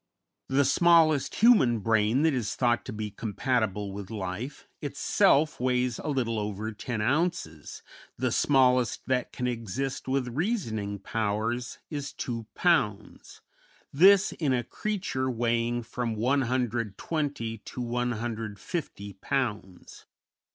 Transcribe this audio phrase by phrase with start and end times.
[0.47, 6.07] The smallest human brain that is thought to be compatible with life itself weighs a
[6.07, 7.83] little over ten ounces,
[8.17, 13.41] the smallest that can exist with reasoning powers is two pounds;
[13.93, 20.07] this in a creature weighing from 120 to 150 pounds.